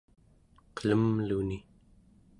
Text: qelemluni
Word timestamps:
qelemluni 0.77 1.57